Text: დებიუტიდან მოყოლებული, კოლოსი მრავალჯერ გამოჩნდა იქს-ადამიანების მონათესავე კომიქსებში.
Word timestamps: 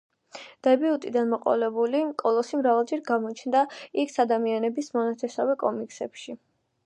დებიუტიდან 0.67 1.27
მოყოლებული, 1.33 1.99
კოლოსი 2.21 2.59
მრავალჯერ 2.63 3.03
გამოჩნდა 3.11 3.61
იქს-ადამიანების 4.05 4.91
მონათესავე 4.99 5.57
კომიქსებში. 5.67 6.39